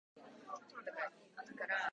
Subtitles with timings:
[0.15, 0.91] 水は必要で
[1.75, 1.89] す